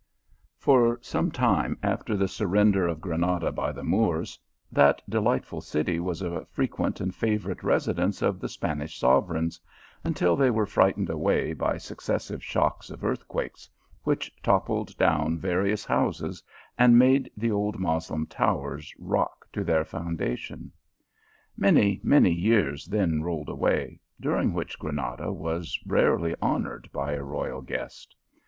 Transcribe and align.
FOR 0.57 0.97
some 1.03 1.29
time 1.29 1.77
after 1.83 2.17
the 2.17 2.27
surrender 2.27 2.87
of 2.87 3.01
Granada 3.01 3.51
by 3.51 3.71
the 3.71 3.83
Moors, 3.83 4.39
that 4.71 4.99
delightful 5.07 5.61
city 5.61 5.99
was 5.99 6.23
a 6.23 6.43
frequent 6.47 6.99
and 6.99 7.13
favourite 7.13 7.61
residence 7.63 8.23
of 8.23 8.39
the 8.39 8.49
Spanish 8.49 8.97
sovereigns, 8.97 9.61
until 10.03 10.35
they 10.35 10.49
were 10.49 10.65
frightened 10.65 11.11
away 11.11 11.53
by 11.53 11.77
successive 11.77 12.43
shocks 12.43 12.89
of 12.89 13.03
earthquakes, 13.03 13.69
which 14.01 14.35
toppled 14.41 14.97
clown 14.97 15.37
various 15.37 15.85
houses 15.85 16.41
and 16.79 16.97
made 16.97 17.29
the 17.37 17.51
old 17.51 17.77
Moslem 17.77 18.25
towers 18.25 18.91
rock 18.97 19.45
to 19.53 19.63
their 19.63 19.83
founda 19.83 20.35
tion. 20.35 20.71
Many, 21.55 22.01
many 22.03 22.31
years 22.33 22.87
then 22.87 23.21
rolled 23.21 23.49
away, 23.49 23.99
during 24.19 24.51
which 24.51 24.79
Granada 24.79 25.31
was 25.31 25.77
rarely 25.85 26.33
honoured 26.41 26.89
by 26.91 27.13
a 27.13 27.21
royal 27.21 27.61
guest. 27.61 28.15